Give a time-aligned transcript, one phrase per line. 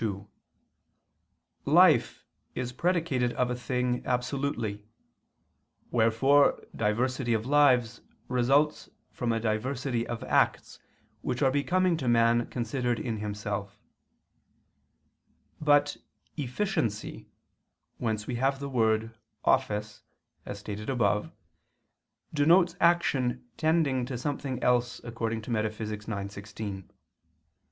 [0.01, 0.27] 2:
[1.63, 4.83] Life is predicated of a thing absolutely:
[5.91, 10.79] wherefore diversity of lives results from a diversity of acts
[11.21, 13.79] which are becoming to man considered in himself.
[15.61, 15.97] But
[16.35, 17.29] efficiency,
[17.99, 19.13] whence we have the word
[19.45, 20.01] "office"
[20.47, 21.31] (as stated above),
[22.33, 25.79] denotes action tending to something else according to Metaph.
[25.91, 26.07] ix, text.
[26.07, 26.73] 16 [*Ed.
[26.77, 26.85] Did.
[26.87, 26.91] viii, 8].